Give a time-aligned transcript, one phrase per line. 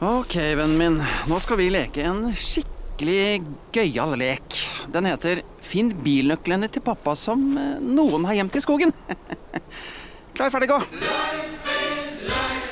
[0.00, 0.94] Ok, vennen min.
[1.28, 3.42] Nå skal vi leke en skikkelig
[3.76, 4.56] gøyal lek.
[4.88, 8.94] Den heter Finn bilnøklene til pappa som eh, noen har gjemt i skogen.
[10.38, 10.80] Klar, ferdig, gå!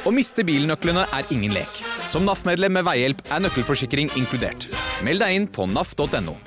[0.08, 1.82] Å miste bilnøklene er ingen lek.
[2.08, 4.70] Som NAF-medlem med veihjelp er nøkkelforsikring inkludert.
[5.04, 6.38] Meld deg inn på naf.no.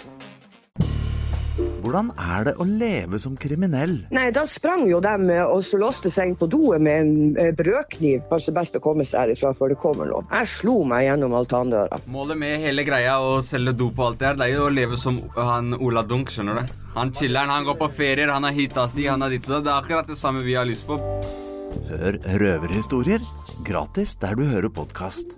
[1.81, 3.95] Hvordan er det å leve som kriminell?
[4.13, 7.39] Nei, da sprang jo de eh, og så låste seg inn på doet med en
[7.41, 8.27] eh, brødkniv.
[8.29, 10.25] Kanskje best å komme seg herifra før det kommer noe.
[10.29, 12.01] Jeg slo meg gjennom altandøra.
[12.11, 14.73] Målet med hele greia å selge dop og alt det her, det er jo å
[14.73, 16.73] leve som han Ola Dunk, skjønner du.
[16.95, 19.65] Han chiller'n, han går på ferier, han har hita si, han har ditt og datt.
[19.65, 20.99] Det er akkurat det samme vi har lyst på.
[21.91, 23.23] Hør røverhistorier
[23.67, 25.37] gratis der du hører podkast.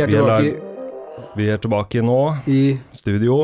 [0.00, 0.70] Vi er Vi er, tilbake
[1.36, 3.34] vi er tilbake nå, i studio,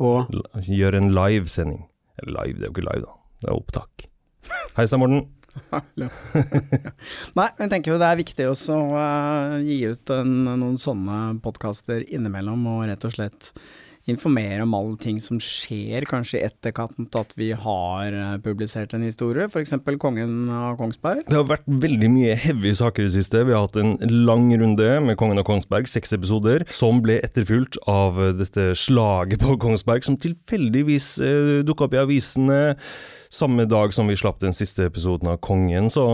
[0.00, 0.30] og
[0.64, 1.82] gjør en livesending.
[2.24, 4.06] Live, det er jo ikke live da, det er opptak.
[4.78, 5.26] Hei sann, Morten.
[7.36, 11.18] Nei, jeg tenker jo det er viktig også å uh, gi ut en, noen sånne
[11.44, 13.52] podkaster innimellom, og rett og slett
[14.08, 19.04] informere om alle ting som skjer, kanskje i etterkant at vi har eh, publisert en
[19.06, 19.74] historie, f.eks.
[19.98, 21.24] Kongen av Kongsberg.
[21.26, 23.44] Det har vært veldig mye heavy saker i det siste.
[23.48, 23.96] Vi har hatt en
[24.28, 29.58] lang runde med Kongen av Kongsberg, seks episoder, som ble etterfulgt av dette slaget på
[29.60, 32.60] Kongsberg, som tilfeldigvis eh, dukka opp i avisene.
[33.30, 36.04] Samme dag som vi slapp den siste episoden av Kongen, så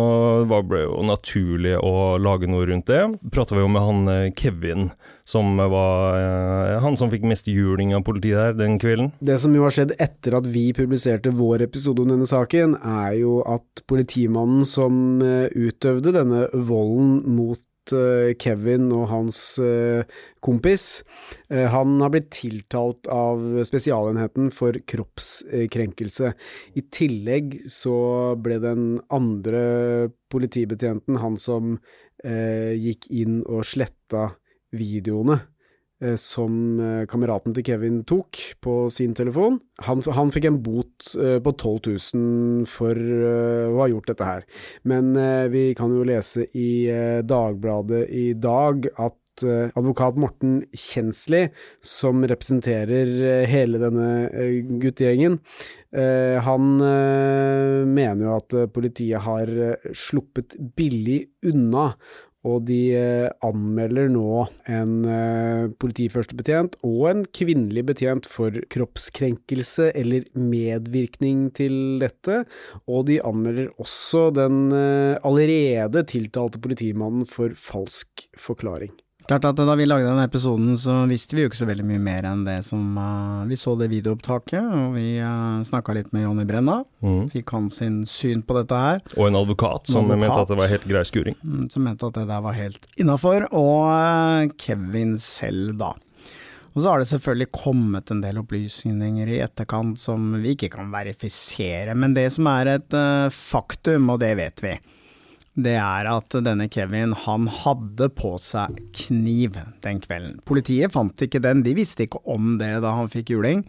[0.50, 3.02] var det jo naturlig å lage noe rundt det.
[3.34, 4.88] Prata vi jo med han eh, Kevin,
[5.28, 9.12] som var eh, han som fikk mest juling av politiet der den kvelden.
[9.22, 13.14] det som jo har skjedd etter at vi publiserte vår episode om denne saken, er
[13.20, 17.62] jo at politimannen som eh, utøvde denne volden mot
[18.40, 20.06] Kevin og hans eh,
[20.44, 21.02] kompis,
[21.50, 26.32] eh, han har blitt tiltalt av Spesialenheten for kroppskrenkelse.
[26.78, 27.96] I tillegg så
[28.40, 29.64] ble den andre
[30.32, 31.76] politibetjenten, han som
[32.24, 34.30] eh, gikk inn og sletta
[34.74, 35.50] videoene eh,
[36.20, 39.58] som eh, kameraten til Kevin tok på sin telefon.
[39.86, 41.74] Han, han fikk en bot eh, på 12
[42.14, 44.46] 000 for eh, å ha gjort dette her.
[44.88, 50.60] Men eh, vi kan jo lese i eh, Dagbladet i dag at eh, advokat Morten
[50.76, 51.48] Kjensli,
[51.82, 55.40] som representerer eh, hele denne eh, guttegjengen,
[55.96, 61.92] eh, han eh, mener jo at eh, politiet har eh, sluppet billig unna.
[62.44, 70.26] Og de eh, anmelder nå en eh, politiførstebetjent og en kvinnelig betjent for kroppskrenkelse eller
[70.36, 72.42] medvirkning til dette.
[72.84, 78.92] Og de anmelder også den eh, allerede tiltalte politimannen for falsk forklaring.
[79.24, 82.02] Klart at Da vi lagde denne episoden, så visste vi jo ikke så veldig mye
[82.02, 86.26] mer enn det som uh, Vi så det videoopptaket, og vi uh, snakka litt med
[86.26, 86.82] Jonny Brenna.
[87.00, 87.30] Mm.
[87.32, 89.00] Fikk han sin syn på dette her.
[89.16, 90.20] Og en advokat som advokat.
[90.20, 91.38] mente at det var helt grei skuring.
[91.40, 95.94] Mm, som mente at det der var helt innafor, og uh, Kevin selv, da.
[96.74, 100.90] Og så har det selvfølgelig kommet en del opplysninger i etterkant som vi ikke kan
[100.92, 104.74] verifisere, men det som er et uh, faktum, og det vet vi,
[105.54, 110.40] det er at denne Kevin, han hadde på seg kniv den kvelden.
[110.48, 113.62] Politiet fant ikke den, de visste ikke om det da han fikk juling.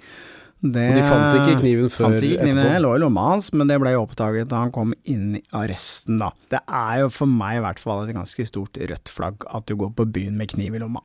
[0.65, 2.81] Det, Og de fant ikke kniven før fant ikke kniven, etterpå.
[2.81, 6.31] Lå i lomma hans, men det ble oppdaget da han kom inn i arresten, da.
[6.49, 9.75] Det er jo for meg i hvert fall et ganske stort rødt flagg at du
[9.77, 11.03] går på byen med kniv i lomma.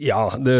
[0.00, 0.54] Ja, det,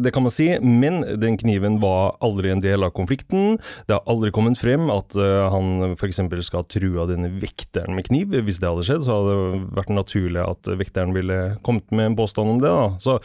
[0.00, 3.58] det kan man si, men den kniven var aldri en del av konflikten.
[3.84, 6.22] Det har aldri kommet frem at eh, han f.eks.
[6.46, 8.32] skal ha trua denne vekteren med kniv.
[8.46, 12.18] Hvis det hadde skjedd, så hadde det vært naturlig at vekteren ville kommet med en
[12.22, 12.72] påstand om det.
[12.72, 12.88] Da.
[13.04, 13.18] Så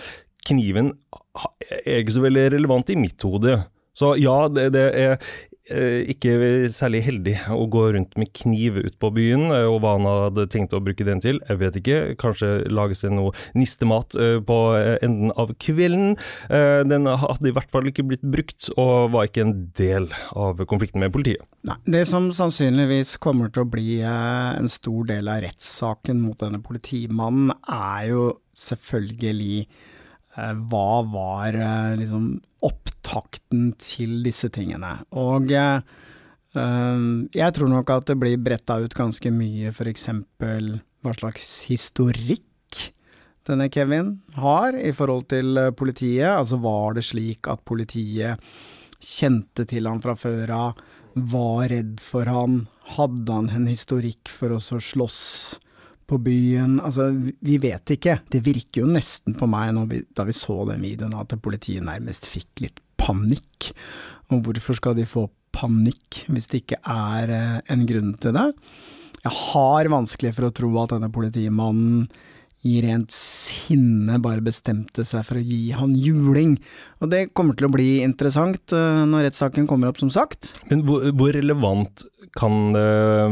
[0.50, 0.92] kniven
[1.86, 3.62] er ikke så veldig relevant i mitt hode.
[3.96, 5.16] Så ja, det, det er
[5.72, 10.08] ikke særlig heldig å gå rundt med kniv ut på byen, eh, og hva han
[10.10, 12.00] hadde tenkt å bruke den til, jeg vet ikke.
[12.20, 16.18] Kanskje lage seg noe nistemat eh, på eh, enden av kvelden.
[16.50, 20.60] Eh, Den hadde i hvert fall ikke blitt brukt, og var ikke en del av
[20.68, 21.48] konflikten med politiet.
[21.64, 26.40] Nei, det som sannsynligvis kommer til å bli eh, en stor del av rettssaken mot
[26.44, 28.28] denne politimannen, er jo
[28.58, 29.93] selvfølgelig eh,
[30.34, 32.32] hva var eh, liksom
[32.66, 34.96] opptakten til disse tingene.
[35.20, 35.84] Og eh,
[36.58, 37.06] eh,
[37.38, 40.10] jeg tror nok at det blir bretta ut ganske mye f.eks.
[40.42, 42.42] hva slags historikk
[43.48, 46.32] denne Kevin har i forhold til eh, politiet.
[46.32, 48.42] Altså var det slik at politiet
[49.04, 50.84] kjente til han fra før av,
[51.14, 52.64] var redd for han,
[52.96, 55.20] hadde han en historikk for å slåss
[56.14, 56.78] på byen?
[56.84, 57.10] Altså,
[57.44, 58.20] vi vet ikke.
[58.30, 62.30] Det virker jo nesten på meg vi, da vi så den videoen at politiet nærmest
[62.30, 63.72] fikk litt panikk.
[64.32, 68.50] Og hvorfor skal de få panikk hvis det ikke er eh, en grunn til det?
[69.24, 72.08] Jeg har vanskelig for å tro at denne politimannen
[72.64, 76.56] i rent sinne bare bestemte seg for å gi han juling.
[77.04, 80.54] Og det kommer til å bli interessant eh, når rettssaken kommer opp, som sagt.
[80.72, 82.06] Men hvor, relevant
[82.40, 82.88] kan det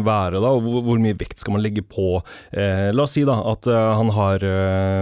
[0.05, 0.51] være, da?
[0.51, 2.19] og hvor, mye vekt skal man legge på
[2.51, 4.43] eh, La oss si da at eh, han har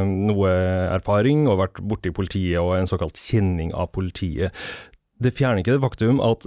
[0.05, 0.53] noe
[0.93, 4.53] erfaring og vært borte i politiet og en såkalt kjenning av politiet.
[5.19, 6.45] Det fjerner ikke det faktum at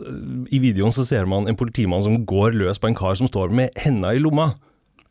[0.54, 3.52] i videoen så ser man en politimann som går løs på en kar som står
[3.52, 4.54] med henda i lomma.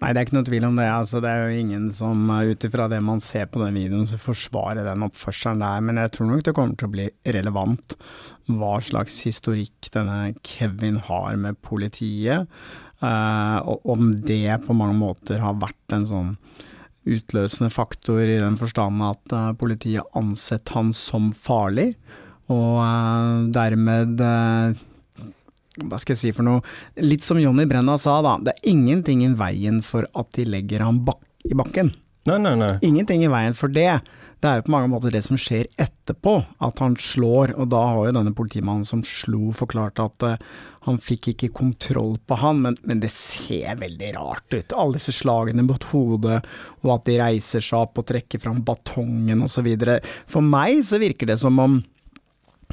[0.02, 0.88] Nei, det er ikke noe tvil om det.
[0.90, 4.08] Altså, det er jo ingen som, eh, ut ifra det man ser på den videoen,
[4.10, 5.82] som forsvarer den oppførselen der.
[5.86, 7.96] Men jeg tror nok det kommer til å bli relevant
[8.50, 12.50] hva slags historikk denne Kevin har med politiet.
[13.02, 16.38] Uh, om det på mange måter har vært en sånn
[17.06, 21.96] utløsende faktor i den forstand at uh, politiet ansett han som farlig,
[22.50, 24.22] og uh, dermed
[25.90, 26.64] hva skal jeg si for noe,
[27.02, 30.86] litt som Jonny Brenna sa da, det er ingenting i veien for at de legger
[30.86, 31.94] ham bak i bakken.
[32.30, 32.76] Nei, nei, nei.
[32.86, 34.02] Ingenting i veien for det.
[34.42, 36.34] Det er jo på mange måter det som skjer etterpå,
[36.66, 40.48] at han slår, og da har jo denne politimannen som slo forklart at uh,
[40.88, 44.74] han fikk ikke kontroll på han, men, men, det ser veldig rart ut.
[44.74, 46.40] Alle disse slagene mot hodet,
[46.82, 49.70] og at de reiser seg opp og trekker fram batongen osv.
[50.30, 51.78] For meg så virker det som om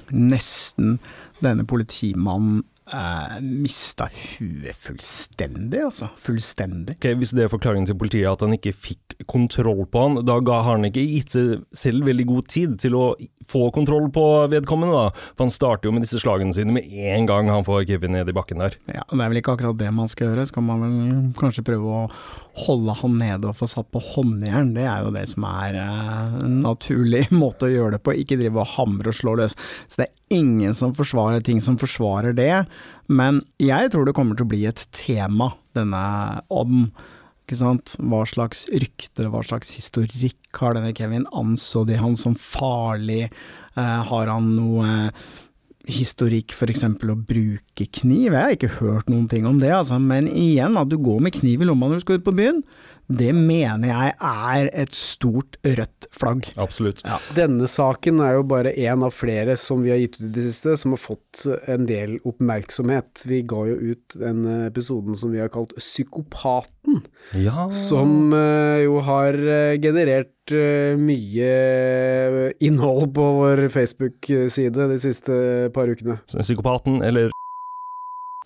[0.08, 0.96] nesten
[1.44, 2.64] denne politimannen
[2.94, 6.10] eh, mista huet fullstendig, altså.
[6.22, 6.96] Fullstendig.
[6.98, 10.38] Ok, Hvis det er forklaringen til politiet at han ikke fikk kontroll på han, da
[10.44, 13.04] ga han ikke gitt seg selv veldig god tid til å
[13.48, 15.30] få kontroll på vedkommende, da.
[15.34, 18.30] For han starter jo med disse slagene sine med en gang han får Kevin ned
[18.30, 18.78] i bakken der.
[18.90, 20.48] Ja, det er vel ikke akkurat det man skal gjøre.
[20.48, 22.04] Skal man vel kanskje prøve å
[22.58, 26.38] holde han nede og få satt på håndjern, det er jo det som er eh,
[26.44, 28.16] en naturlig måte å gjøre det på.
[28.18, 29.56] Ikke drive og hamre og slå løs.
[29.86, 32.52] Så det er ingen som forsvarer ting som forsvarer det.
[33.08, 36.02] Men jeg tror det kommer til å bli et tema, denne
[36.52, 36.88] om?
[37.48, 41.24] Hva slags rykte, hva slags historikk har denne Kevin?
[41.32, 43.30] Anså de han som farlig?
[43.72, 44.90] Eh, har han noe
[45.88, 46.84] historikk f.eks.
[46.84, 48.34] å bruke kniv?
[48.34, 49.96] Jeg har ikke hørt noen ting om det, altså.
[49.96, 52.60] Men igjen, at du går med kniv i lomma når du skal ut på byen,
[53.08, 56.44] det mener jeg er et stort rødt flagg.
[56.60, 57.00] Absolutt.
[57.06, 57.16] Ja.
[57.36, 60.44] Denne saken er jo bare én av flere som vi har gitt ut i det
[60.50, 63.24] siste, som har fått en del oppmerksomhet.
[63.30, 67.00] Vi ga jo ut den episoden som vi har kalt Psykopaten,
[67.32, 67.70] Ja.
[67.72, 75.88] som eh, jo har eh, generert eh, mye innhold på vår Facebook-side de siste par
[75.88, 76.20] ukene.
[76.28, 77.32] Psykopaten, eller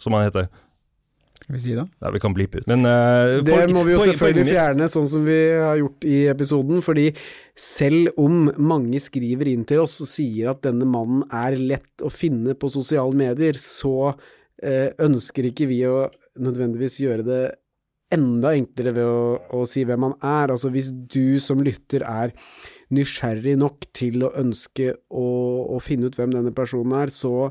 [0.01, 0.49] som han heter.
[1.43, 1.85] Skal vi si det?
[1.99, 2.67] Ja, vi kan blipe ut.
[2.71, 6.07] Men uh, Det folk, må vi jo poeng- selvfølgelig fjerne, sånn som vi har gjort
[6.07, 6.83] i episoden.
[6.87, 7.09] Fordi
[7.59, 12.13] selv om mange skriver inn til oss og sier at denne mannen er lett å
[12.13, 16.07] finne på sosiale medier, så uh, ønsker ikke vi å
[16.43, 17.43] nødvendigvis gjøre det
[18.13, 19.21] enda enklere ved å,
[19.57, 20.53] å si hvem han er.
[20.53, 22.35] Altså hvis du som lytter er
[22.93, 25.27] nysgjerrig nok til å ønske å,
[25.73, 27.51] å finne ut hvem denne personen er, så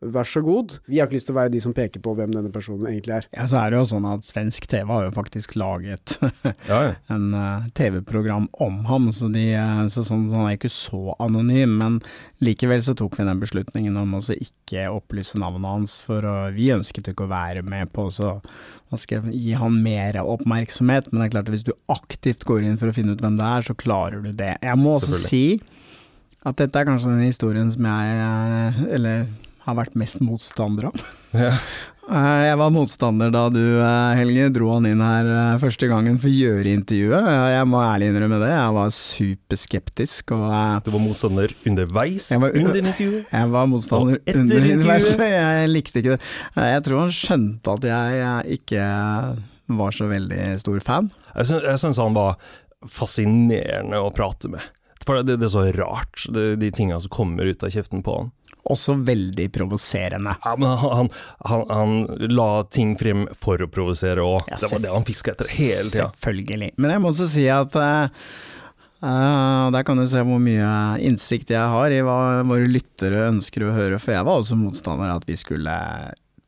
[0.00, 0.78] vær så god.
[0.88, 3.18] Vi har ikke lyst til å være de som peker på hvem denne personen egentlig
[3.18, 3.26] er.
[3.36, 6.14] Ja, så er det jo sånn at svensk TV har jo faktisk laget
[6.70, 6.92] Ja, ja.
[7.12, 11.16] en uh, TV-program om ham, så, de, eh, så sånn, så han er ikke så
[11.20, 11.76] anonym.
[11.82, 11.98] Men
[12.40, 16.70] likevel så tok vi den beslutningen om å ikke opplyse navnet hans, for å, vi
[16.72, 18.38] ønsket ikke å være med på å
[18.90, 21.10] man skal gi han mer oppmerksomhet.
[21.10, 23.36] Men det er klart at hvis du aktivt går inn for å finne ut hvem
[23.38, 24.56] det er, så klarer du det.
[24.64, 25.44] Jeg må også si
[26.48, 29.28] at dette er kanskje den historien som jeg, eh, eller
[29.70, 31.00] har vært mest motstander av.
[31.30, 31.54] Ja.
[32.10, 36.16] Eh, Jeg var motstander da du, eh, Helge, dro han inn her eh, første gangen
[36.18, 37.28] for å gjøre intervjuet.
[37.54, 40.32] Jeg må ærlig innrømme det, jeg var superskeptisk.
[40.34, 43.30] Og Du var motstander underveis Jeg var- under intervjuet.
[43.30, 45.22] jeg var motstander under intervjuet?
[45.38, 46.20] Jeg likte ikke det.
[46.74, 48.82] Jeg tror han skjønte at jeg ikke
[49.78, 51.10] var så veldig stor fan.
[51.36, 52.34] Jeg syns, han var
[52.90, 54.66] fascinerende å prate med.
[55.06, 58.18] For det, det er så rart, det, de tingene som kommer ut av kjeften på
[58.18, 58.32] han.
[58.70, 60.36] Også veldig provoserende.
[60.44, 61.10] Ja, men han,
[61.48, 61.96] han, han,
[62.30, 64.46] la ting frem for å provosere òg.
[64.50, 66.08] Ja, det var det han fiska etter hele tida.
[66.14, 66.72] Selvfølgelig.
[66.78, 68.30] Men jeg må også si at eh,
[69.74, 70.72] der kan du se hvor mye
[71.02, 75.10] innsikt jeg har i hva våre lyttere ønsker å høre, for jeg var også motstander
[75.10, 75.76] av at vi skulle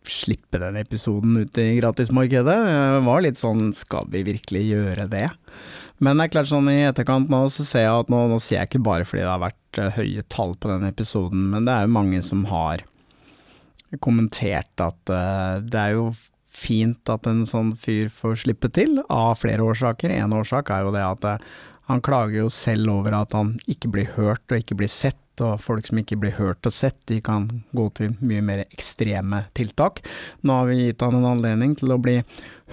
[0.08, 2.56] slippe den episoden ut i gratismarkedet.
[2.68, 5.28] Jeg var litt sånn, skal vi virkelig gjøre det?
[6.02, 8.58] Men det er klart sånn i etterkant nå, så ser jeg at nå, nå sier
[8.58, 11.76] jeg ikke bare fordi det har vært eh, høye tall på den episoden, men det
[11.76, 12.82] er jo mange som har
[14.00, 16.06] kommentert at uh, det er jo
[16.52, 20.14] fint at en sånn fyr får slippe til, av flere årsaker.
[20.16, 21.50] En årsak er jo det at uh,
[21.90, 25.60] han klager jo selv over at han ikke blir hørt og ikke blir sett, og
[25.62, 30.02] folk som ikke blir hørt og sett, de kan gå til mye mer ekstreme tiltak.
[30.46, 32.20] Nå har vi gitt han en anledning til å bli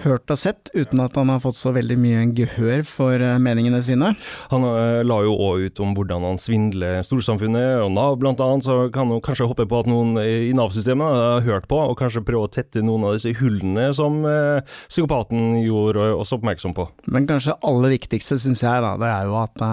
[0.04, 3.82] hørt og sett, uten at han har fått så veldig mye gehør for eh, meningene
[3.84, 4.14] sine.
[4.52, 8.78] Han eh, la jo òg ut om hvordan han svindler storsamfunnet og Nav annet, så
[8.94, 12.48] kan han kanskje håpe på at noen i Nav-systemet har hørt på, og kanskje prøve
[12.48, 16.88] å tette noen av disse hullene som eh, psykopaten gjorde oss oppmerksom på.
[17.12, 19.64] Men kanskje aller viktigste, syns jeg, da, det er jo at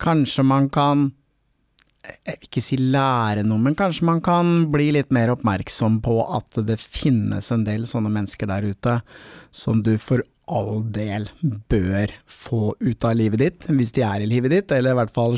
[0.00, 1.10] kanskje man kan
[2.00, 6.16] jeg vil ikke si lære noe, men kanskje man kan bli litt mer oppmerksom på
[6.24, 9.00] at det finnes en del sånne mennesker der ute
[9.52, 11.28] som du for all del
[11.70, 15.14] bør få ut av livet ditt, hvis de er i livet ditt, eller i hvert
[15.14, 15.36] fall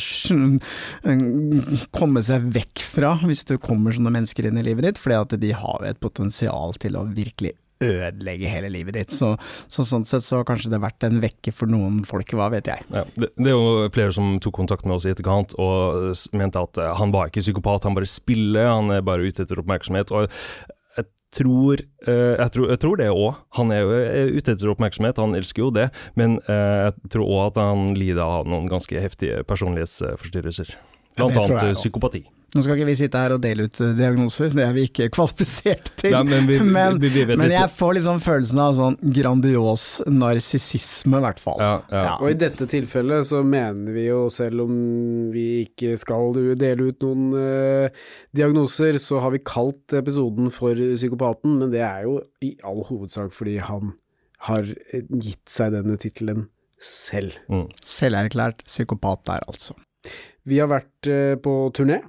[1.99, 5.37] komme seg vekk fra hvis du kommer sånne mennesker inn i livet ditt, fordi at
[5.43, 7.53] de har et potensial til å virkelig
[7.83, 9.15] ødelegge hele livet ditt.
[9.15, 9.35] Så,
[9.73, 12.71] så sånn sett så har kanskje det vært en vekke for noen folk, hva vet
[12.73, 12.87] jeg.
[12.93, 16.63] Ja, det, det er jo flere som tok kontakt med oss i etterkant og mente
[16.63, 20.13] at eh, han var ikke psykopat, han bare spiller, han er bare ute etter oppmerksomhet.
[20.15, 20.29] Og
[20.99, 23.43] jeg tror, eh, jeg tror, jeg tror det òg.
[23.59, 25.89] Han er jo ute etter oppmerksomhet, han elsker jo det.
[26.19, 30.77] Men eh, jeg tror òg at han lider av noen ganske heftige personlighetsforstyrrelser.
[31.17, 32.25] Blant annet eh, psykopati.
[32.53, 35.07] Nå skal ikke vi sitte her og dele ut eh, diagnoser, det er vi ikke
[35.15, 36.13] kvalifisert til.
[36.13, 41.17] Ja, men vi- men, vi- vi men jeg får liksom følelsen av sånn grandios narsissisme,
[41.17, 41.63] i hvert fall.
[41.65, 42.03] Ja, ja.
[42.11, 42.15] Ja.
[42.21, 44.75] Og i dette tilfellet så mener vi jo, selv om
[45.33, 48.03] vi ikke skal dele ut noen uh,
[48.37, 53.33] diagnoser, så har vi kalt episoden for Psykopaten, men det er jo i all hovedsak
[53.33, 53.95] fordi han
[54.49, 56.49] har gitt seg denne tittelen
[56.83, 57.37] selv.
[57.49, 57.69] Mm.
[57.81, 59.77] Selverklært psykopat der, altså.
[60.49, 62.01] Vi har vært eh, på turné.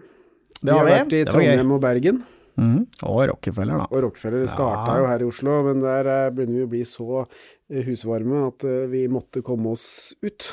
[0.64, 0.92] Vi Det har vi.
[0.98, 1.26] vært i.
[1.30, 2.24] Trondheim og Bergen.
[2.54, 2.84] Mm.
[3.10, 3.86] Og Rockefeller, da.
[3.90, 5.00] Og Rockefeller starta Ja.
[5.02, 8.62] jo her i Oslo, men der eh, begynner vi å bli så eh, husvarme at
[8.92, 10.52] vi måtte komme oss ut.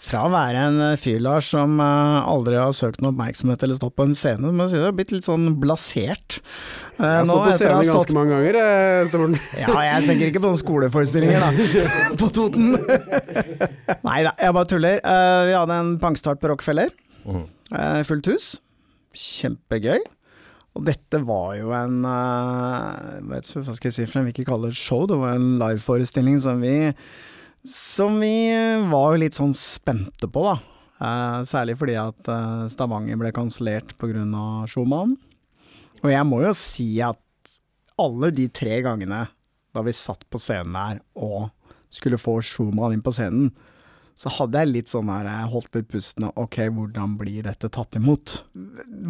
[0.00, 4.06] Fra å være en fyr, Lars, som aldri har søkt noe oppmerksomhet eller stått på
[4.08, 6.40] en scene, må jeg si det har blitt litt sånn blasert.
[6.96, 10.48] Jeg har stått på scenen stått- ganske mange ganger, eh, Ja, jeg tenker ikke på
[10.54, 11.52] noen skoleforestillinger, da.
[12.22, 12.72] på Toten.
[14.08, 15.00] Nei da, jeg bare tuller.
[15.04, 16.88] Vi hadde en pangstart på Rockefeller.
[17.26, 18.48] Eh, fullt hus.
[19.16, 20.00] Kjempegøy.
[20.72, 24.32] Og dette var jo en eh, vet ikke, Hva skal jeg si for en, vi
[24.32, 26.92] ikke kaller det show, det var en liveforestilling som vi
[27.68, 28.48] Som vi
[28.90, 30.56] var litt sånn spente på, da.
[31.02, 32.32] Eh, særlig fordi at
[32.72, 34.24] Stavanger ble kansellert pga.
[34.70, 35.18] Schumann.
[36.02, 37.20] Og jeg må jo si at
[38.00, 39.26] alle de tre gangene
[39.72, 41.50] da vi satt på scenen der og
[41.92, 43.52] skulle få Schumann inn på scenen,
[44.18, 47.70] så hadde jeg litt sånn her, jeg holdt litt pusten, og ok, hvordan blir dette
[47.72, 48.36] tatt imot?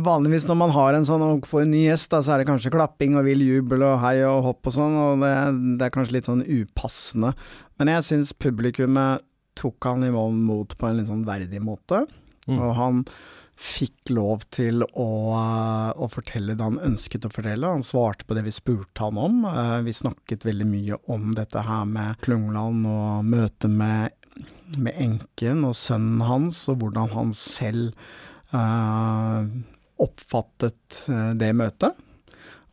[0.06, 2.48] Vanligvis når man har en sånn og får en ny gjest, da, så er det
[2.48, 5.32] kanskje klapping og vill jubel og hei og hopp og sånn, og det,
[5.80, 7.34] det er kanskje litt sånn upassende.
[7.80, 9.26] Men jeg syns publikummet
[9.58, 12.06] tok han imot på en litt sånn verdig måte,
[12.50, 13.04] og han
[13.62, 15.04] fikk lov til å,
[15.94, 17.68] å fortelle det han ønsket å fortelle.
[17.68, 19.44] Han svarte på det vi spurte han om.
[19.46, 24.16] Eh, Vi snakket veldig mye om dette her med Klungland og møtet med,
[24.78, 27.92] med enken og sønnen hans, og hvordan han selv
[28.54, 29.50] eh,
[30.02, 31.98] oppfattet eh, det møtet.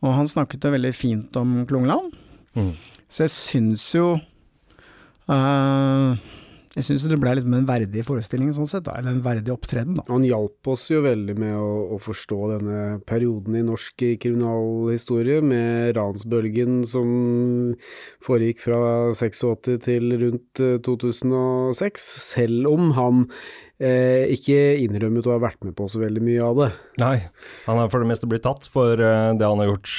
[0.00, 2.14] Og han snakket jo veldig fint om Klungland.
[2.56, 2.72] Mm.
[3.10, 4.06] Så jeg syns jo
[5.28, 6.28] eh,
[6.80, 8.96] Jeg syns det ble liksom en verdig forestilling sånn sett, da.
[8.96, 10.04] Eller en verdig opptreden, da.
[10.08, 15.92] Han hjalp oss jo veldig med å, å forstå denne perioden i norsk kriminalhistorie, med
[15.98, 17.10] ransbølgen som
[18.24, 18.80] foregikk fra
[19.12, 23.26] 86 til rundt eh, 2006, selv om han
[23.76, 26.70] eh, ikke innrømmet å ha vært med på så veldig mye av det.
[27.02, 27.16] Nei,
[27.66, 29.98] han har for det meste blitt tatt for eh, det han har gjort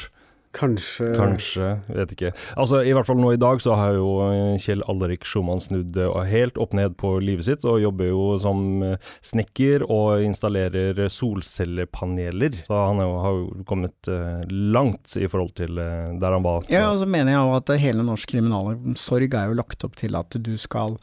[0.51, 2.31] Kanskje Kanskje, vet ikke.
[2.59, 5.95] Altså, I hvert fall nå i dag så har jo eh, Kjell Alrik Schumann snudd
[5.95, 10.99] eh, helt opp ned på livet sitt, og jobber jo som eh, snekker og installerer
[11.11, 12.61] solcellepaneler.
[12.67, 14.11] Så han er jo, har jo kommet
[14.51, 16.67] langt i forhold til der han var.
[16.71, 20.19] Ja, og så mener jeg jo at hele norsk kriminalomsorg er jo lagt opp til
[20.19, 20.97] at du skal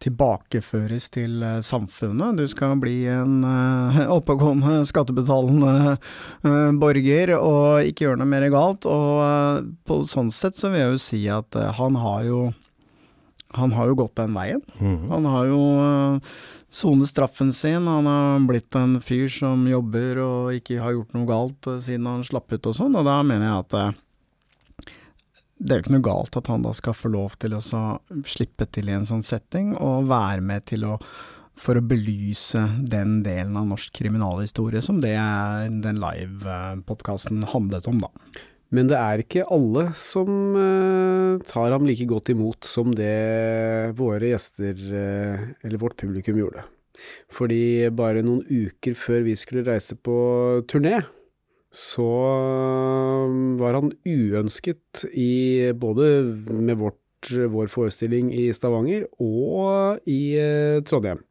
[0.00, 2.38] tilbakeføres til eh, samfunnet.
[2.40, 8.88] Du skal bli en eh, oppegående, skattebetalende eh, borger og ikke gjøre noe mer galt.
[8.88, 12.48] Og på sånn sett så vil jeg jo si at han har jo
[13.50, 14.60] han har jo gått den veien.
[14.78, 15.08] Mhm.
[15.10, 15.62] Han har jo
[16.70, 17.88] sonet straffen sin.
[17.90, 22.22] Han har blitt en fyr som jobber og ikke har gjort noe galt siden han
[22.24, 23.98] slapp ut og sånn, og da mener jeg at
[25.60, 28.66] det er jo ikke noe galt at han da skal få lov til å slippe
[28.72, 30.96] til i en sånn setting, og være med til å
[31.60, 35.12] for å belyse den delen av norsk kriminalhistorie som det
[35.84, 38.08] den live-podkasten handlet om, da.
[38.70, 44.30] Men det er ikke alle som eh, tar ham like godt imot som det våre
[44.30, 46.62] gjester, eh, eller vårt publikum, gjorde.
[47.34, 50.14] Fordi bare noen uker før vi skulle reise på
[50.70, 51.00] turné,
[51.70, 56.10] så eh, var han uønsket i både
[56.50, 61.22] med vårt, vår forestilling i Stavanger og i eh, Trondheim.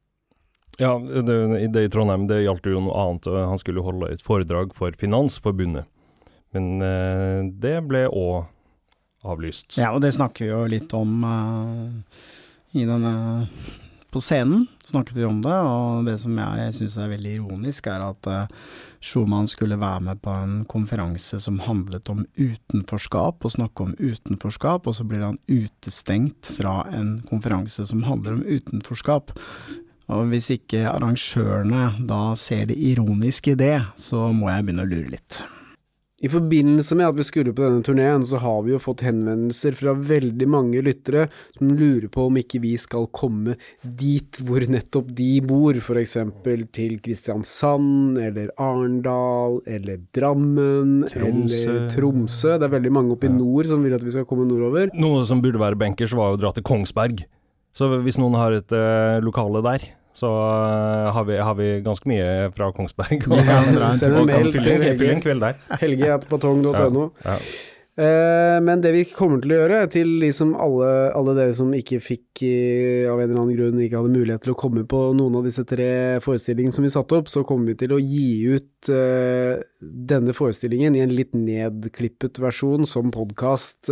[0.80, 1.36] Ja, det,
[1.74, 3.28] det i Trondheim det gjaldt jo noe annet.
[3.28, 5.90] Han skulle holde et foredrag for Finansforbundet.
[6.56, 8.48] Men eh, det ble òg
[9.28, 9.76] avlyst.
[9.78, 12.22] Ja, og det snakker vi jo litt om eh,
[12.80, 13.14] i denne
[14.10, 18.02] På scenen snakket vi om det, og det som jeg syns er veldig ironisk, er
[18.08, 18.72] at uh,
[19.06, 24.90] Schumann skulle være med på en konferanse som handlet om utenforskap, og snakke om utenforskap,
[24.90, 29.36] og så blir han utestengt fra en konferanse som handler om utenforskap.
[30.10, 34.90] Og hvis ikke arrangørene da ser det ironiske i det, så må jeg begynne å
[34.90, 35.44] lure litt.
[36.20, 39.76] I forbindelse med at vi skulle på denne turneen, så har vi jo fått henvendelser
[39.80, 45.14] fra veldig mange lyttere som lurer på om ikke vi skal komme dit hvor nettopp
[45.16, 51.62] de bor, eksempel til Kristiansand, eller Arendal, eller Drammen, Tromsø.
[51.64, 52.58] eller Tromsø.
[52.60, 54.92] Det er veldig mange oppe i nord som vil at vi skal komme nordover.
[55.00, 57.24] Noe som burde være benkers, var å dra til Kongsberg.
[57.76, 59.88] Så hvis noen har et eh, lokale der,
[60.20, 63.24] så uh, har, vi, har vi ganske mye fra Kongsberg.
[63.24, 65.54] Vi kan en Send og en mail til Helge.
[65.80, 67.10] Helge på tong.no.
[67.24, 67.36] Ja.
[67.36, 67.52] Eh,
[68.00, 72.44] men det vi kommer til å gjøre, til liksom alle, alle dere som ikke fikk
[72.48, 75.48] eh, av en eller annen grunn ikke hadde mulighet til å komme på noen av
[75.48, 75.90] disse tre
[76.24, 80.96] forestillingene som vi satte opp, så kommer vi til å gi ut eh, denne forestillingen
[80.96, 83.92] i en litt nedklippet versjon som podkast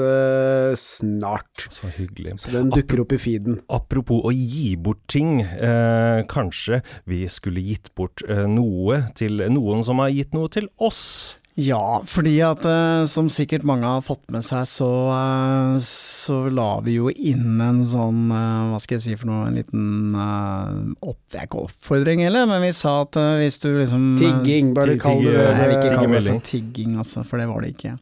[0.77, 1.67] snart.
[1.73, 2.38] Så hyggelig.
[2.41, 3.60] Så den dukker opp i feeden.
[3.73, 9.84] Apropos å gi bort ting, eh, kanskje vi skulle gitt bort eh, noe til noen
[9.86, 11.38] som har gitt noe til oss?
[11.58, 16.70] Ja, fordi at eh, som sikkert mange har fått med seg, så, eh, så la
[16.86, 20.13] vi jo inn en sånn, eh, hva skal jeg si for noe, en liten
[21.02, 25.00] opp, det er ikke oppfordring heller, men vi sa at hvis du liksom Tigging, bare
[25.02, 25.48] kall det det.
[25.48, 27.98] Jeg vil ikke kalle det for tigging, altså, for det var det ikke.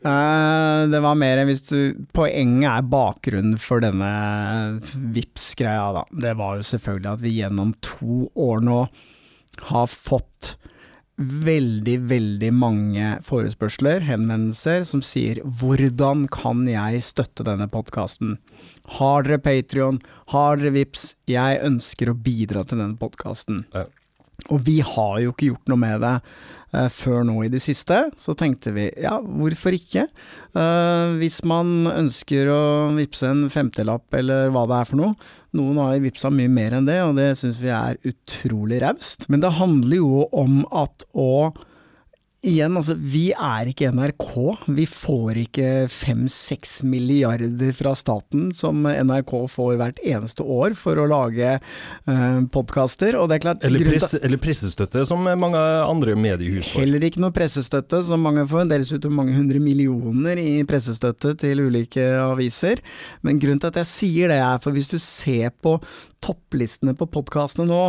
[0.00, 4.80] Eh, det var mer hvis du Poenget er bakgrunnen for denne
[5.12, 6.04] Vips-greia, da.
[6.24, 8.80] Det var jo selvfølgelig at vi gjennom to år nå
[9.68, 10.54] har fått
[11.20, 18.38] veldig, veldig mange forespørsler, henvendelser, som sier 'hvordan kan jeg støtte denne podkasten'?
[18.98, 20.00] Har dere Patrion?
[20.28, 21.14] Har dere Vips?
[21.28, 23.66] Jeg ønsker å bidra til denne podkasten.
[23.74, 23.84] Ja.
[24.48, 26.14] Og vi har jo ikke gjort noe med det
[26.76, 28.02] eh, før nå i det siste.
[28.20, 30.06] Så tenkte vi ja, hvorfor ikke?
[30.56, 32.62] Eh, hvis man ønsker å
[32.96, 35.32] vippse en femtelapp eller hva det er for noe.
[35.56, 39.26] Noen har vippsa mye mer enn det, og det syns vi er utrolig raust.
[39.32, 41.50] Men det handler jo om at å
[42.40, 44.30] Igjen, altså, vi er ikke NRK.
[44.72, 51.04] Vi får ikke fem-seks milliarder fra staten, som NRK får hvert eneste år for å
[51.10, 53.18] lage eh, podkaster.
[53.20, 56.80] Og det er klart Eller, press, eller pressestøtte, som mange andre mediehus får.
[56.80, 58.70] Heller ikke noe pressestøtte, som mange får.
[58.72, 62.80] Deles ut mange hundre millioner i pressestøtte til ulike aviser.
[63.20, 65.76] Men grunnen til at jeg sier det, er for hvis du ser på
[66.24, 67.84] topplistene på podkastene nå,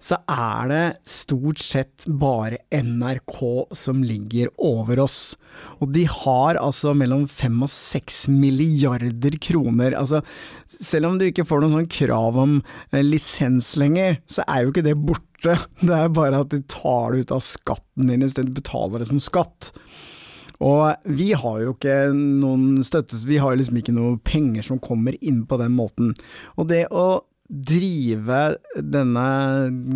[0.00, 3.40] så er det stort sett bare NRK
[3.76, 5.20] som ligger over oss.
[5.84, 9.96] Og de har altså mellom fem og seks milliarder kroner.
[9.98, 10.22] Altså,
[10.72, 12.60] selv om du ikke får noen sånn krav om
[12.90, 15.26] eh, lisens lenger, så er jo ikke det borte.
[15.80, 19.06] Det er bare at de tar det ut av skatten din istedenfor å betale det
[19.08, 19.70] som skatt.
[20.60, 25.16] Og vi har jo ikke noen støtte, vi har liksom ikke noe penger som kommer
[25.24, 26.12] inn på den måten.
[26.60, 28.40] Og det å drive
[28.78, 29.24] denne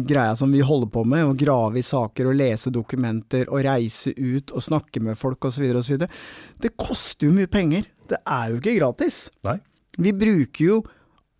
[0.09, 4.11] greia som vi holder på med, å grave i saker og lese dokumenter og reise
[4.17, 6.09] ut og snakke med folk osv., osv.,
[6.59, 7.87] det koster jo mye penger.
[8.11, 9.29] Det er jo ikke gratis.
[9.47, 9.61] Nei.
[9.95, 10.83] Vi bruker jo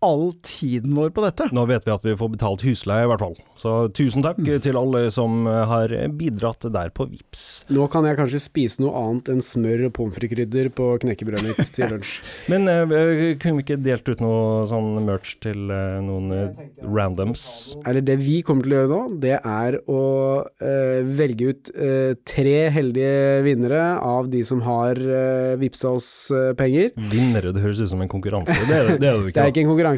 [0.05, 1.49] all tiden vår på dette.
[1.55, 3.35] Nå vet vi at vi får betalt husleie, i hvert fall.
[3.59, 4.59] Så tusen takk Mm.
[4.61, 7.65] til alle som har bidratt der på VIPS.
[7.73, 11.71] Nå kan jeg kanskje spise noe annet enn smør og pommes frites-krydder på knekkebrødet mitt
[11.73, 12.19] til lunsj.
[12.51, 17.45] Men uh, kunne vi ikke delt ut noe sånn merch til uh, noen uh, randoms?
[17.87, 20.01] Eller det vi kommer til å gjøre nå, det er å
[21.15, 21.69] velge ut
[22.27, 26.09] tre heldige vinnere av de som har uh, vippsa oss
[26.59, 26.91] penger.
[27.11, 28.55] Vinnere, det høres ut som en konkurranse.
[28.67, 29.94] Det er det, det, er det jo Det er ikke en konkurranse.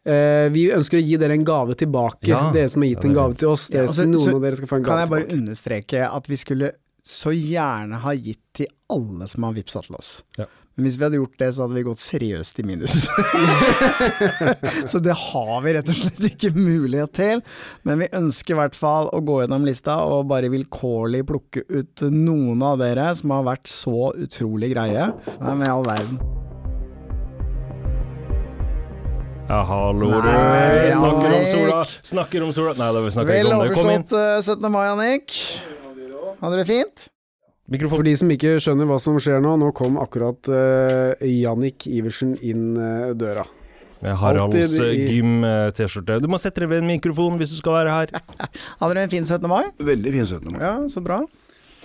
[0.00, 2.50] Eh, vi ønsker å gi dere en gave tilbake, Ja.
[2.54, 3.68] dere som har gitt Ja, en gave til oss.
[3.68, 4.96] Dere, Ja, altså, noen så av dere skal få en gave tilbake.
[4.96, 5.40] Kan jeg bare tilbake.
[5.40, 6.72] understreke at vi skulle
[7.04, 10.22] så gjerne ha gitt til alle som har vippsa til oss.
[10.38, 10.46] Ja.
[10.76, 13.08] Men hvis vi hadde gjort det, så hadde vi gått seriøst i minus.
[14.90, 17.42] så det har vi rett og slett ikke mulighet til.
[17.84, 22.04] Men vi ønsker i hvert fall å gå gjennom lista og bare vilkårlig plukke ut
[22.08, 25.10] noen av dere som har vært så utrolig greie.
[25.40, 26.20] Hvem i all verden?
[29.50, 30.28] Ja, hallo, du.
[30.30, 31.78] Nei, Snakker om sola.
[32.06, 32.74] Snakker om sola.
[32.78, 33.72] Nei, da vi snakker Vel ikke om det.
[33.74, 34.04] Kom inn.
[34.06, 34.68] overstått eh, 17.
[34.70, 35.34] mai, Annik.
[36.40, 37.06] Hadde dere det fint?
[37.66, 38.04] For Mikrofon.
[38.06, 42.78] de som ikke skjønner hva som skjer nå, nå kom akkurat uh, Jannik Iversen inn
[42.78, 43.44] eh, døra.
[44.00, 46.20] Med Haralds Alltid eh, i- gym-T-skjorte.
[46.22, 48.14] Du må sette deg ved en mikrofon hvis du skal være her.
[48.80, 49.50] Hadde dere en fin 17.
[49.50, 49.64] mai?
[49.82, 50.46] Veldig fin 17.
[50.54, 50.62] mai.
[50.62, 51.20] Ja, så bra.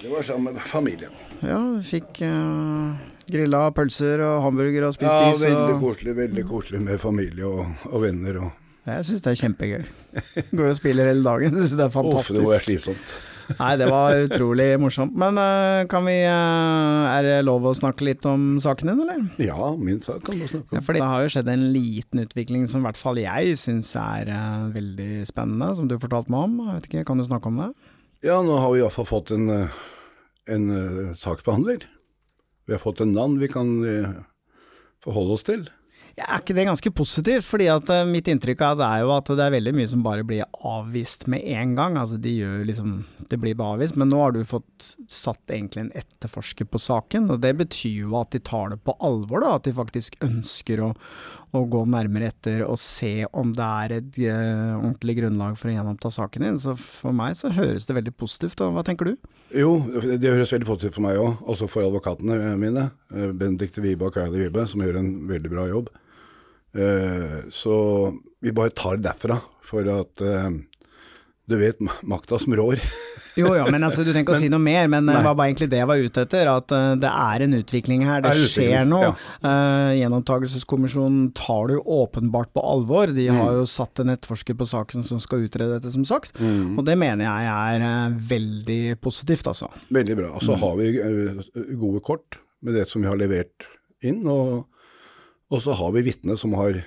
[0.03, 1.13] Det var sammen med familien.
[1.41, 2.93] Ja, vi fikk uh,
[3.31, 5.41] grilla pølser og hamburger og spist Ja, is.
[5.45, 8.41] veldig koselig, veldig koselig med familie og, og venner.
[8.45, 8.51] Og
[8.89, 9.85] Jeg syns det er kjempegøy.
[10.57, 11.55] Går og spiller hele dagen.
[11.57, 12.35] Syns det er fantastisk.
[12.35, 13.15] Uff, det må være slitsomt.
[13.59, 15.13] Nei, det var utrolig morsomt.
[15.21, 19.19] Men eh, kan vi eh, Er det lov å snakke litt om saken din, eller?
[19.45, 20.85] Ja, min sak kan du snakke Ja, om.
[20.87, 24.31] fordi det har jo skjedd en liten utvikling som i hvert fall jeg syns er
[24.33, 26.57] eh, veldig spennende, som du fortalte meg om.
[26.65, 27.69] Jeg vet ikke, Kan du snakke om det?
[28.25, 29.45] Ja, nå har vi iallfall fått en,
[30.49, 31.85] en eh, saksbehandler.
[32.65, 34.13] Vi har fått en navn vi kan eh,
[35.03, 35.67] forholde oss til.
[36.15, 37.43] Ja, er ikke det ganske positivt?
[37.43, 40.03] Fordi at eh, mitt inntrykk av det er jo at det er veldig mye som
[40.05, 41.97] bare blir avvist med en gang.
[41.99, 42.93] Altså de gjør liksom
[43.27, 43.97] Det blir bare avvist.
[43.99, 48.15] Men nå har du fått satt egentlig en etterforsker på saken, og det betyr jo
[48.21, 49.57] at de tar det på alvor, da.
[49.57, 50.93] At de faktisk ønsker å,
[51.51, 55.75] å gå nærmere etter og se om det er et uh, ordentlig grunnlag for å
[55.75, 56.61] gjenoppta saken din.
[56.63, 58.69] Så for meg så høres det veldig positivt ut.
[58.77, 59.33] Hva tenker du?
[59.53, 62.87] Jo, det høres veldig positivt for meg òg, også for advokatene mine.
[63.13, 65.89] eh, Benedicte Wibe og Kaja Wibe, som gjør en veldig bra jobb.
[66.75, 67.75] Eh, Så
[68.41, 70.49] vi bare tar det derfra, for at eh,
[71.47, 72.81] du vet ma- makta som rår.
[73.35, 75.33] Jo, ja, men altså, du trenger ikke å si noe mer, men eh, det var
[75.35, 76.47] bare egentlig det jeg var ute etter.
[76.47, 79.09] At uh, det er en utvikling her, det det skjer noe.
[79.09, 79.09] ja.
[79.43, 83.11] Uh, Gjenopptakelseskommisjonen tar det jo åpenbart på alvor.
[83.11, 83.35] De Mm.
[83.41, 86.39] har jo satt en etterforsker på saken som skal utrede dette, som sagt.
[86.39, 86.77] Mm.
[86.79, 89.67] Og det mener jeg er uh, veldig positivt, altså.
[89.91, 90.29] Veldig bra.
[90.39, 91.43] Og så har vi eh,
[91.75, 93.67] gode kort med det som vi har levert
[93.99, 94.63] inn, og,
[95.51, 96.79] og så har vi vitner som har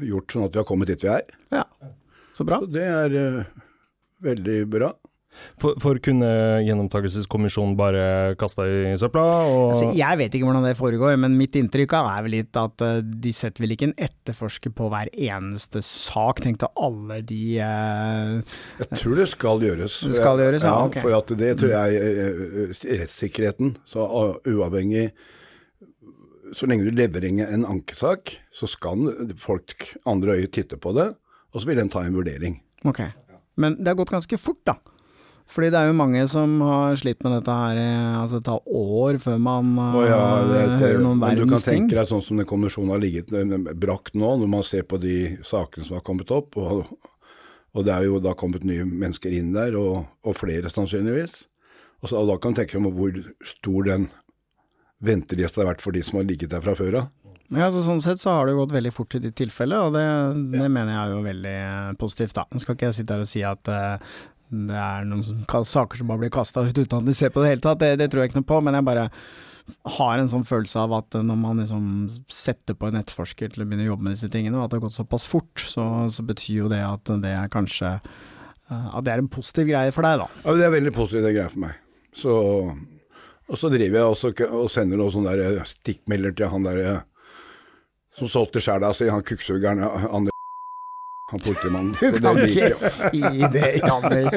[0.00, 1.28] gjort sånn at vi har kommet dit vi er.
[1.52, 1.66] Ja,
[2.32, 2.62] så bra.
[2.64, 3.44] Så det er eh,
[4.22, 4.92] veldig bra.
[5.60, 6.28] For, for kunne
[6.64, 8.04] gjennomtakelseskommisjonen bare
[8.40, 9.24] kasta i søpla?
[9.48, 12.84] Og Altså, jeg vet ikke hvordan det foregår, men mitt inntrykk er vel litt at
[12.84, 16.42] uh, de setter vel ikke en etterforsker på hver eneste sak.
[16.44, 20.00] Tenk til alle de uh, Jeg tror det skal gjøres.
[20.06, 21.00] Det skal gjøres, ja, ok.
[21.04, 25.10] For at det tror jeg eh, rettssikkerheten, så uh, uavhengig
[26.54, 29.08] Så lenge du leverer en ankesak, så skal
[29.42, 31.08] folk andre øye titte på det,
[31.50, 32.60] og så vil den ta en vurdering.
[32.86, 33.00] Ok.
[33.60, 34.78] Men det har gått ganske fort, da.
[35.50, 38.62] Fordi det er jo mange som har slitt med dette her eh, Altså det tar
[38.64, 42.40] år før man Å ja, det, hører noen men du kan tenke deg sånn som
[42.40, 46.06] den kommisjonen har ligget eh, brakt nå, når man ser på de sakene som har
[46.06, 46.56] kommet opp.
[46.56, 46.88] Og,
[47.76, 51.44] og det er jo da kommet nye mennesker inn der, og, og flere sannsynligvis.
[52.00, 54.08] Og, så, og da kan du tenke deg hvor stor den
[55.04, 57.12] ventelista har vært for de som har ligget der fra før av.
[57.52, 60.04] Ja, så Sånn sett så har det gått veldig fort i ditt tilfelle, og det,
[60.54, 62.36] det mener jeg er jo veldig eh, positivt.
[62.38, 62.46] da.
[62.50, 64.14] Nå skal ikke jeg sitte her og si at uh,
[64.48, 67.42] det er noen som, saker som bare blir kasta ut uten at de ser på
[67.42, 69.08] det hele tatt, det, det tror jeg ikke noe på, men jeg bare
[69.96, 71.84] har en sånn følelse av at når man liksom
[72.32, 74.78] setter på en etterforsker til å begynne å jobbe med disse tingene, og at det
[74.78, 79.06] har gått såpass fort, så, så betyr jo det at det er kanskje eh, At
[79.06, 80.28] det er en positiv greie for deg, da.
[80.44, 81.80] Ja, det er veldig positivt, det greia for meg.
[82.14, 82.36] Så,
[83.48, 86.82] og så driver jeg også og sender noen sånne der eh, stikkmelder til han der
[86.84, 87.02] eh,
[88.18, 89.82] som solgte sjela si, han kukksugeren
[91.34, 91.92] han politimannen.
[91.98, 93.22] Du det kan ikke si
[93.54, 94.28] det, Janner.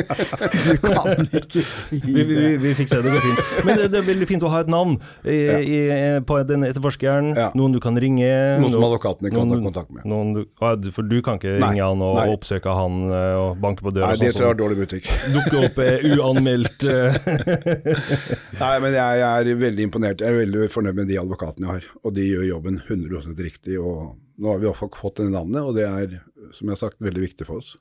[0.67, 2.53] Du kan ikke si Vi, vi, det.
[2.63, 3.65] vi fikser det, det går fint.
[3.67, 5.79] Men det, det er veldig fint å ha et navn i, i,
[6.27, 7.31] på den etterforskeren.
[7.37, 7.49] Ja.
[7.57, 8.27] Noen du kan ringe.
[8.61, 10.05] Noen som advokatene advokaten kan ta noen- kontakt med.
[10.07, 11.69] Noen du, for du kan ikke Nei.
[11.73, 12.27] ringe han og Nei.
[12.33, 15.09] oppsøke han eh, og banke på døra Nei, det sånn tror jeg er dårlig butikk.
[15.35, 16.87] Dukke opp eh, uanmeldt.
[16.87, 17.87] eh.
[18.61, 20.23] Nei, men jeg, jeg er veldig imponert.
[20.23, 21.89] Jeg er veldig fornøyd med de advokatene jeg har.
[22.03, 23.77] Og de gjør jobben 100% riktig.
[23.81, 26.17] Og nå har vi i hvert fall fått det navnet, og det er,
[26.53, 27.75] som jeg har sagt, veldig viktig for oss.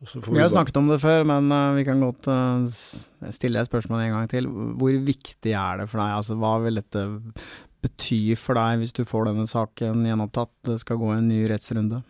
[0.00, 3.68] Får Vi har snakket om det før, men eh, vi kan godt eh, stille et
[3.68, 4.46] spørsmålet en gang til.
[4.80, 6.14] Hvor viktig er det for deg?
[6.16, 7.02] Altså, hva vil dette
[7.84, 10.54] bety for deg hvis du får denne saken gjenopptatt?
[10.70, 12.00] Det skal gå en ny rettsrunde.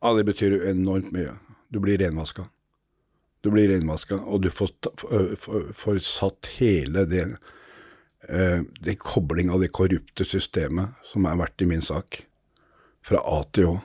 [0.00, 1.36] Ja, det betyr enormt mye.
[1.70, 2.48] Du blir renvaska.
[3.46, 4.74] Du blir renvaska, og du får,
[5.72, 7.24] får satt hele det
[8.20, 12.20] den kobling av det korrupte systemet som har vært i min sak,
[13.00, 13.78] fra A til Å.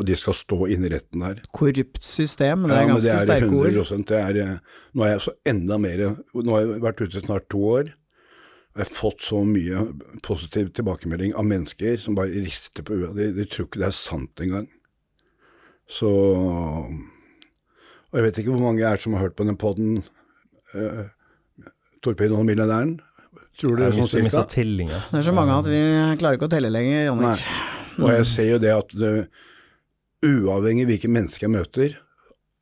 [0.00, 1.40] Og de skal stå inne i retten der.
[1.52, 3.66] Korrupt system, det er ja, ganske sterke ord.
[3.68, 7.20] 100%, det er, eh, Nå er jeg så enda mer Nå har jeg vært ute
[7.20, 7.90] snart to år.
[8.70, 9.82] Og jeg har fått så mye
[10.24, 13.12] positiv tilbakemelding av mennesker som bare rister på huet.
[13.18, 14.70] De, de tror ikke det er sant engang.
[15.90, 16.08] Så
[18.10, 20.00] Og jeg vet ikke hvor mange er som har hørt på den poden
[20.72, 21.10] uh,
[22.00, 22.96] Torpedoen og millionæren.
[23.60, 25.02] Tror du det Jeg er sånn cirka?
[25.10, 25.82] Det er så mange at vi
[26.22, 27.44] klarer ikke å telle lenger, Jannik.
[28.00, 29.12] Og jeg ser jo det at det,
[30.24, 31.96] uavhengig hvilke mennesker jeg møter,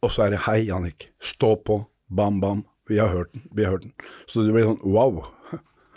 [0.02, 3.64] og så er det 'hei, Jannik, stå på', bam, bam, vi har hørt den, vi
[3.64, 3.92] har hørt den.
[4.26, 5.24] Så det blir sånn wow,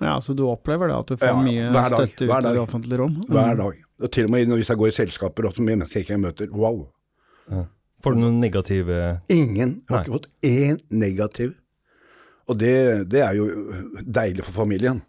[0.01, 2.53] Ja, så du opplever det at du får Ja, mye hver dag, støtte ut i
[2.53, 3.21] det offentlige rom?
[3.29, 3.57] hver Mm.
[3.57, 3.73] dag.
[4.01, 6.17] Og til og med hvis jeg går i selskaper og så mye mennesker jeg ikke
[6.17, 6.87] møter, wow.
[8.03, 9.83] Får du noen negative Ingen.
[9.87, 10.03] Jeg har Nei.
[10.05, 11.53] ikke fått én negativ.
[12.49, 13.45] Og det, det er jo
[14.01, 15.03] deilig for familien.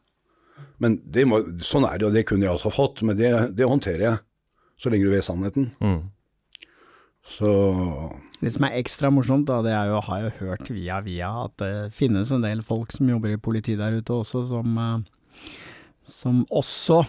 [0.78, 3.56] Men det må, sånn er det, og det kunne jeg også ha fått, men det,
[3.56, 4.18] det håndterer jeg.
[4.78, 5.70] Så lenge du vet sannheten.
[5.80, 6.02] mm.
[7.22, 11.00] Så Det som er ekstra morsomt, da, det er jo, har jeg jo hørt via
[11.06, 14.78] via, at det finnes en del folk som jobber i politiet der ute også, som,
[14.82, 15.44] eh,
[16.02, 17.04] som også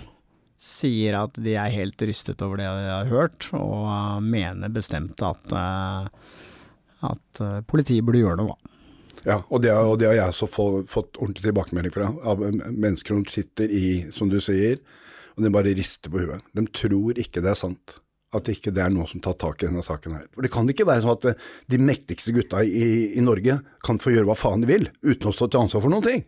[0.64, 5.26] sier at de er helt rystet over det de har hørt, og eh, mener bestemt
[5.26, 6.06] at, eh,
[7.10, 8.60] at politiet burde gjøre noe.
[9.24, 13.16] Ja, og det, og det har jeg også få, fått ordentlig tilbakemelding fra, av mennesker
[13.16, 14.78] som sitter i, som du sier,
[15.34, 16.46] og de bare rister på huet.
[16.54, 17.98] De tror ikke det er sant.
[18.34, 20.28] At ikke det er noen som tar tak i denne saken her.
[20.34, 24.00] For det kan ikke være sånn at eh, de mektigste gutta i, i Norge kan
[24.02, 26.24] få gjøre hva faen de vil, uten å stå til ansvar for noen ting.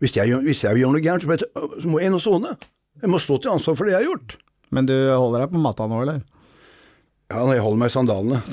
[0.00, 2.54] Hvis jeg, hvis jeg gjør noe gærent, så, så må jeg inn og sone.
[3.02, 4.38] Jeg må stå til ansvar for det jeg har gjort.
[4.70, 6.22] Men du holder deg på matta nå, eller?
[7.30, 8.42] Ja, jeg holder meg i sandalene.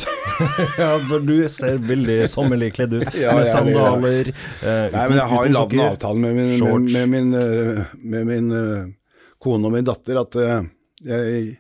[0.77, 3.07] Ja, for du ser veldig sommerlig kledd ut.
[3.17, 4.27] Ja, med sandaler.
[4.29, 8.27] eh, Nei, men jeg har lagd en avtale med min, med, med min, eh, med
[8.29, 8.91] min uh,
[9.41, 10.59] kone og min datter at uh,
[11.09, 11.55] jeg,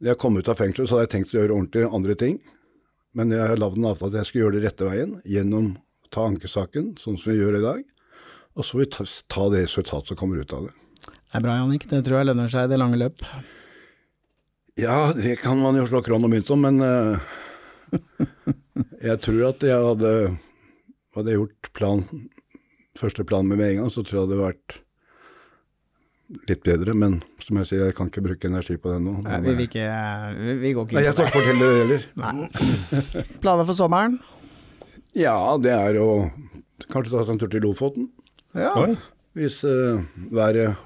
[0.00, 2.38] da jeg kom ut av fengselet, så hadde jeg tenkt å gjøre ordentlig andre ting.
[3.16, 6.10] Men jeg har lagd en avtale at jeg skal gjøre det rette veien, gjennom å
[6.12, 7.84] ta ankesaken, sånn som vi gjør i dag.
[8.56, 10.74] Og så får vi ta det resultatet som kommer ut av det.
[11.06, 11.88] Det er bra, Jannik.
[11.88, 13.24] Det tror jeg lønner seg i det lange løp.
[14.76, 17.16] Ja, det kan man jo slå kron og mynt om, men uh,
[19.00, 20.12] jeg tror at jeg hadde,
[21.16, 22.04] hadde gjort plan,
[23.00, 24.76] første plan med med en gang, så tror jeg det hadde vært
[26.48, 26.94] litt bedre.
[26.98, 29.18] Men som jeg sier, jeg kan ikke bruke energi på det nå.
[29.26, 29.88] Nei, vi, vi, ikke,
[30.62, 33.36] vi, går ikke Nei, inn på skal jeg ikke fortelle det heller.
[33.44, 34.18] Planer for sommeren?
[35.16, 36.10] Ja, det er å
[36.90, 38.10] kanskje ta seg en tur til Lofoten.
[38.56, 38.72] Ja.
[38.80, 38.96] Oi.
[39.36, 40.76] Hvis uh, været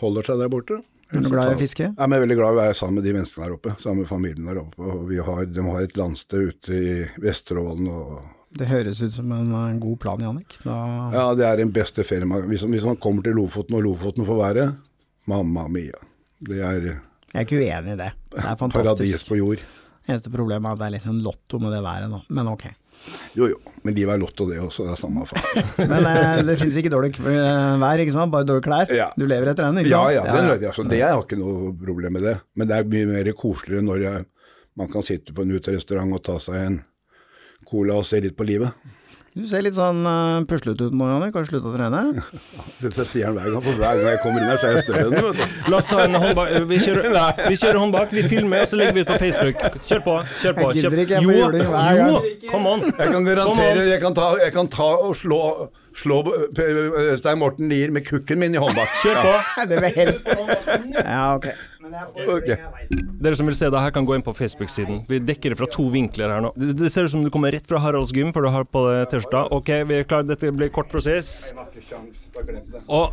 [0.00, 0.80] holder seg der borte.
[1.08, 1.86] Er du glad i å fiske?
[1.88, 4.10] Jeg er veldig glad i å være sammen med de menneskene der oppe, sammen med
[4.10, 4.82] familien der oppe.
[4.84, 6.90] Og vi har, de har et landsted ute i
[7.24, 7.88] Vesterålen.
[7.88, 10.56] og Det høres ut som en en god plan, Jannik.
[10.64, 10.76] Da,
[11.12, 12.30] Ja, det er den beste ferien.
[12.48, 14.68] Hvis, hvis man kommer til Lofoten og Lofoten får være,
[15.28, 15.98] mamma mia.
[16.40, 16.96] Det er Jeg
[17.34, 18.12] er ikke uenig i det.
[18.32, 18.96] Det er fantastisk.
[18.96, 19.58] paradis på jord.
[20.08, 22.64] Eneste problemet er at det er litt sånn lotto med det været nå, men ok.
[23.36, 25.68] Jo jo, men livet er lotto det også, det er samme faen.
[25.92, 28.32] Men eh, det finnes ikke dårlig eh, vær, ikke sant?
[28.32, 28.90] Bare dårlige klær.
[28.90, 29.06] Ja.
[29.14, 30.16] Du lever etter den, ikke Ja sant?
[30.16, 30.24] ja,
[30.56, 32.34] ja, altså, det jeg har ikke noe problem med det.
[32.58, 34.24] Men det er mye mer koseligere når jeg,
[34.80, 36.80] man kan sitte på en uterestaurant og ta seg en
[37.68, 38.94] cola og se litt på livet.
[39.38, 41.28] Du ser litt sånn uh, puslete ut nå, Janne.
[41.30, 42.00] Kan du slutte å trene?
[42.82, 44.86] Det sier han hver gang, for hver gang jeg kommer inn her, så er jeg
[44.88, 45.42] større enn du.
[45.70, 46.54] La oss ta en hånd bak.
[46.72, 47.18] Vi kjører,
[47.52, 49.62] vi kjører hånd bak, vi filmer, og så legger vi ut på Facebook.
[49.86, 50.16] Kjør på.
[50.42, 50.66] kjør på.
[50.72, 51.02] Jeg gidder Kjør.
[51.04, 52.86] ikke, jeg får gjøre det hver jo, kom come on.
[52.88, 55.40] Jeg kan garantere, jeg kan ta, jeg kan ta og slå,
[56.02, 56.20] slå
[57.20, 58.98] Stein Morten Lier med kukken min i håndbak.
[59.04, 59.36] Kjør på.
[59.70, 60.34] Det vil helst.
[60.98, 61.52] Ja, ok.
[62.28, 62.48] Ok.
[63.22, 65.02] Dere som vil se det her, kan gå inn på Facebook-siden.
[65.08, 66.52] Vi dekker det fra to vinkler her nå.
[66.58, 68.84] Det, det ser ut som du kommer rett fra Haralds gym, for du har på
[68.90, 69.46] deg T-skjorta.
[69.56, 70.28] Ok, vi er klare.
[70.28, 71.52] Dette blir kort prosess.
[72.88, 73.12] Og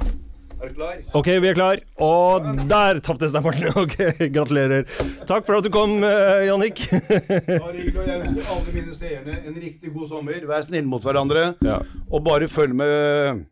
[0.55, 0.99] Er du klar?
[1.19, 1.81] Ok, vi er klar.
[1.99, 3.65] Og der tapte stemmen.
[3.83, 3.97] Ok,
[4.31, 4.85] gratulerer.
[5.27, 6.79] Takk for at du kom, eh, Jannik.
[6.93, 8.15] Bare hyggelig,
[8.47, 10.39] alle mine seerne en riktig god sommer.
[10.47, 11.49] Vær snille mot hverandre.
[11.65, 11.81] Ja.
[12.07, 13.43] Og bare følg med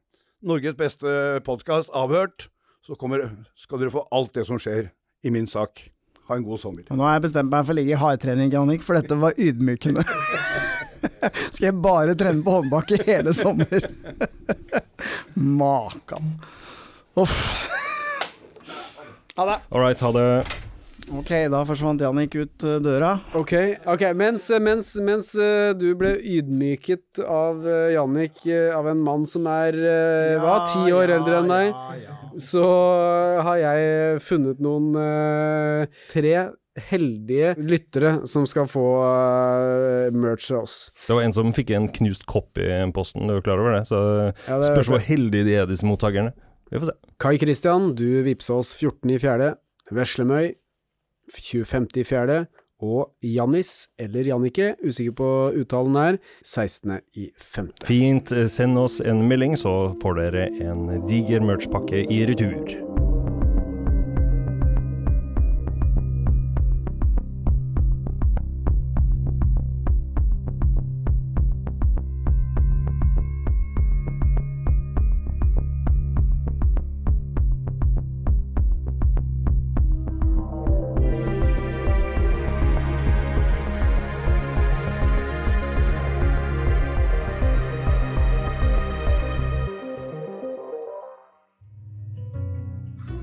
[0.43, 2.47] Norges beste podkast, Avhørt.
[2.88, 4.89] Så kommer, skal dere få alt det som skjer
[5.23, 5.89] i min sak.
[6.29, 6.86] Ha en god sommer.
[6.89, 9.36] Og nå har jeg bestemt meg for å ligge i hardtrening, Jannik, for dette var
[9.39, 10.05] ydmykende.
[11.53, 13.89] Skal jeg bare trene på håndbak i hele sommer?
[15.36, 16.36] Makan.
[17.19, 17.39] Uff.
[19.36, 19.59] Ha det.
[19.73, 20.62] All right, ha det.
[21.12, 23.18] Ok, da forsvant Jannik ut eh, døra.
[23.36, 23.54] Ok,
[23.92, 24.16] okay.
[24.16, 29.76] mens, mens, mens eh, du ble ydmyket av Jannik, eh, av en mann som er
[29.76, 32.08] eh, hva, ti år eldre enn deg,
[32.42, 32.66] så
[33.44, 36.36] har jeg funnet noen eh, tre
[36.89, 40.78] heldige lyttere som skal få eh, merch av oss.
[41.06, 43.86] Det var en som fikk en knust kopp i posten, du er klar over det?
[43.92, 44.00] Så
[44.48, 46.34] Ja, det spørs hvor heldige de er, disse mottakerne.
[46.72, 46.98] Vi får se.
[47.22, 49.54] Kai Kristian, du vippsa oss 14 i fjerde.
[49.94, 50.54] Veslemøy
[51.31, 51.88] 25.
[51.97, 52.45] i fjerde.
[52.83, 55.29] Og Jannis, eller Jannike, usikker på
[55.62, 57.69] uttalen her, 16.5.
[57.88, 58.33] Fint.
[58.51, 62.92] Send oss en melding, så får dere en diger merchpakke i retur.